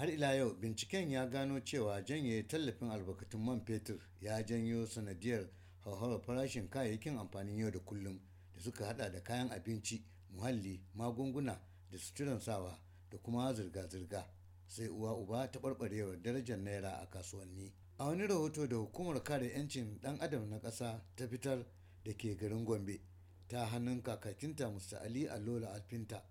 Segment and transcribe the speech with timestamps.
[0.00, 5.46] har ila yau binciken ya gano cewa janye tallafin albarkatun man fetur ya janyo sanadiyar
[5.84, 8.20] hauhawar farashin kayayyakin amfanin yau da kullum
[8.54, 11.60] da suka hada da kayan abinci muhalli magunguna
[11.92, 12.78] da suturan sawa
[13.10, 14.24] da kuma zirga-zirga.
[14.66, 17.72] Sai uwa uba ta barbarewar darajar naira a kasuwanni.
[17.98, 21.66] A wani rahoto da hukumar kare 'yancin dan adam na ƙasa ta fitar
[22.04, 23.00] da ke garin gombe
[23.48, 26.22] ta hannun kakakinta musta ali alola alfinta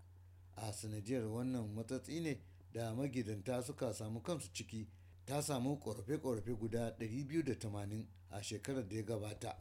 [0.56, 2.40] a sanadiyar wannan matsatsi ne
[2.74, 4.88] da magidanta suka samu kansu ciki
[5.26, 9.58] ta samu korafe-korafe guda 280 a shekarar da ya gabata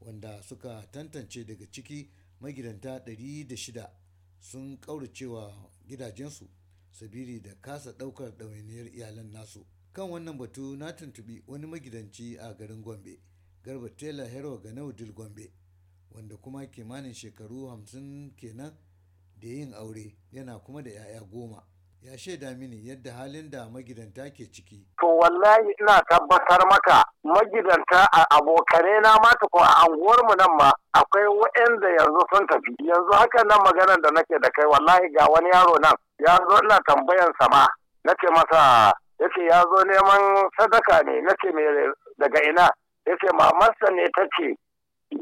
[0.00, 3.88] wanda suka tantance daga ciki magidanta 106
[4.38, 6.48] sun kauracewa gidajensu
[6.90, 9.66] sabili da kasa ɗaukar ɗawainiyar iyalan nasu.
[9.92, 13.20] Kan wannan batu na tuntubi wani magidanci a garin gombe
[13.62, 15.52] garba tela hero ga naudil gombe
[16.10, 18.72] wanda kuma kimanin shekaru 50 kenan
[19.40, 21.62] da yin aure yana kuma da 'ya'ya goma.
[22.02, 24.82] Ya shaida mini yadda halin da magidanta ke ciki.
[25.00, 30.72] To wallahi ina tabbatar maka magidanta a abokane na mata ko a anguwarmu nan ma
[30.94, 32.74] akwai waɗanda yanzu sun tafi.
[32.82, 36.58] Yanzu haka nan maganar da nake da kai wallahi ga wani yaro nan ya zo
[36.64, 37.66] ina tambayan sama
[38.04, 38.90] nace masa
[39.22, 41.62] ya ce ya zo neman sadaka ne nace me
[42.18, 42.66] daga ina
[43.06, 44.50] ya ce mamarsa ne ta ce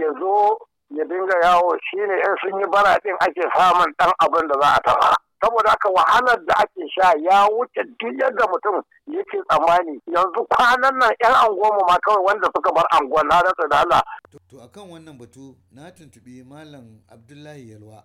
[0.01, 0.57] ya zo
[0.97, 4.69] ya dinga yawo shine in sun yi bara din ake samun dan abin da za
[4.77, 5.17] a tafa.
[5.41, 10.99] Saboda haka wahalar da ake sha ya wuce duk yadda mutum yake tsammani yanzu kwanan
[10.99, 14.03] nan yan anguwanmu ma kawai wanda suka bar anguwan na rasa da Allah.
[14.49, 18.05] To akan wannan batu na tuntubi Malam Abdullahi Yalwa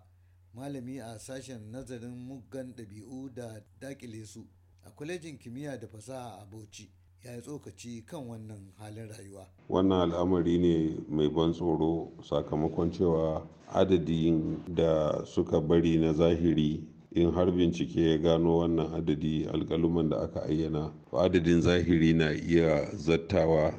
[0.53, 4.45] malami a sashen nazarin muggan ɗabi'u da daƙile su
[4.85, 6.89] a kwalejin kimiyya da fasaha a Bauchi.
[7.25, 9.47] ya yi tsokaci kan wannan halin rayuwa.
[9.69, 13.41] Wannan al'amari ne mai ban tsoro sakamakon cewa
[13.73, 16.83] adadin da suka bari na zahiri
[17.15, 22.85] in har bincike ya gano wannan adadi alkaluman da aka ayyana adadin zahiri na iya
[22.95, 23.73] zattawa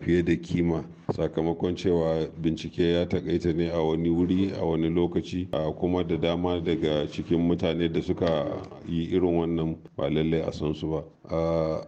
[0.00, 0.84] fiye da kima.
[1.12, 5.48] Sakamakon cewa bincike ya takaita ne a wani wuri a wani lokaci
[5.78, 8.46] kuma da dama daga cikin mutane da suka
[8.88, 11.02] yi irin wannan ba lallai a san su ba.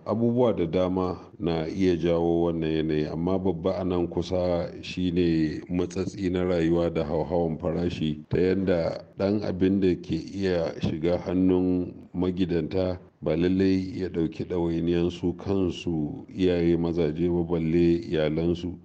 [0.06, 6.30] Abubuwa da dama na iya jawo wannan yanayi amma babba a nan kusa shine matsatsi
[6.30, 13.00] na rayuwa da hauhawan farashi ta yadda ɗan abin da ke iya shiga hannun magidanta
[13.22, 18.78] ba lallai ya ɗauki ɗawainiyan su kansu iyaye mazaje ba balle iyalansu.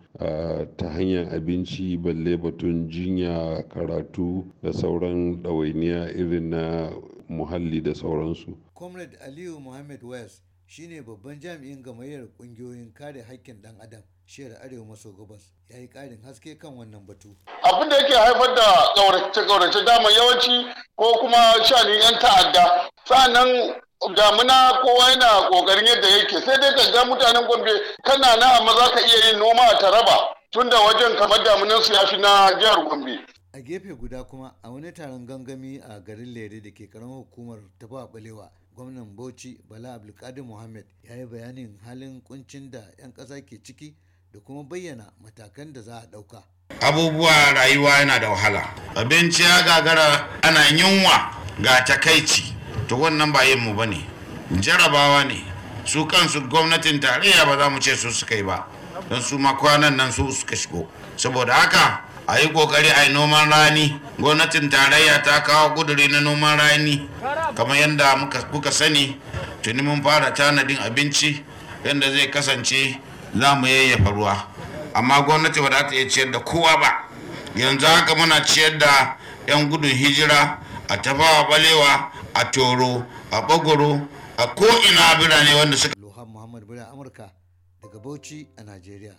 [0.78, 6.92] Ta hanyar abinci balle batun jinya karatu da sauran ɗawainiya irin na
[7.30, 8.58] muhalli da sauransu.
[8.74, 14.86] comrade aliyu muhammad west shine babban jami'in gamayyar ƙungiyoyin kare haƙƙin ɗan adam shiyar arewa
[14.86, 17.30] maso gabas ya yi ƙarin haske kan wannan batu.
[17.64, 23.76] abin da yake haifar da ƙaurace-ƙaurace dama yawanci ko kuma shanin 'yan ta'adda sa'an nan
[24.06, 27.72] damuna kowa yana ƙoƙarin yadda yake sai dai ka ga mutanen gombe
[28.04, 31.94] kana na amma za ka iya yin noma a taraba tunda wajen kamar damunan su
[31.94, 33.20] ya fi na jihar gombe.
[33.54, 37.60] A gefe guda kuma a wani taron gangami a garin lere da ke karamar hukumar
[37.80, 43.42] tafa balewa gwamnan bauchi bala abdulkadir muhammad ya yi bayanin halin kuncin da 'yan ƙasa
[43.42, 43.96] ke ciki
[44.32, 46.44] da kuma bayyana matakan da za a ɗauka.
[46.82, 48.62] Abubuwa rayuwa yana da wahala.
[48.96, 52.57] Abinci ya gagara ana yunwa ga takaici.
[52.88, 54.06] To wannan ba yin mu ba ne.
[54.60, 55.44] Jarabawa ne.
[55.86, 58.66] Su kansu gwamnatin tarayya ba za mu ce su suka yi ba.
[59.10, 60.88] Don su ma kwanan nan su suka shigo.
[61.16, 64.00] Saboda haka a yi ƙoƙari a yi noman rani.
[64.20, 67.08] Gwamnatin tarayya ta kawo kuduri na noman rani.
[67.56, 68.16] Kamar yadda
[68.52, 69.20] muka sani
[69.62, 71.44] tuni mun fara tanadin abinci
[71.84, 73.00] yadda zai kasance
[73.36, 74.36] za mu yayyafa ruwa.
[74.96, 77.04] Amma gwamnati ba za ta iya ciyar da kowa ba.
[77.56, 79.16] Yanzu haka muna ciyar da
[79.48, 80.60] 'yan gudun hijira
[80.90, 86.88] a tafawa balewa a toro a bagoro a ko'ina birane wanda suka lohan muhammad bula
[86.92, 87.32] amurka
[87.82, 89.16] daga bauchi a najeriya.